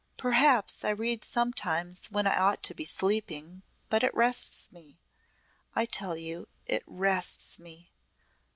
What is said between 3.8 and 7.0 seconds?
but it rests me I tell you it